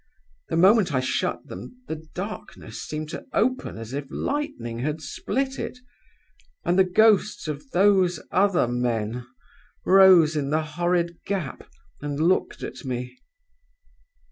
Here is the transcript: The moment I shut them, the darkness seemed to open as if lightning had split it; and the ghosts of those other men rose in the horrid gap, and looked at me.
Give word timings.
The 0.49 0.57
moment 0.57 0.95
I 0.95 0.99
shut 0.99 1.45
them, 1.47 1.77
the 1.87 2.03
darkness 2.15 2.81
seemed 2.81 3.09
to 3.09 3.27
open 3.33 3.77
as 3.77 3.93
if 3.93 4.07
lightning 4.09 4.79
had 4.79 4.99
split 4.99 5.59
it; 5.59 5.77
and 6.65 6.79
the 6.79 6.83
ghosts 6.83 7.47
of 7.47 7.69
those 7.69 8.19
other 8.31 8.67
men 8.67 9.27
rose 9.85 10.35
in 10.35 10.49
the 10.49 10.63
horrid 10.63 11.19
gap, 11.27 11.67
and 12.01 12.19
looked 12.19 12.63
at 12.63 12.83
me. 12.83 13.15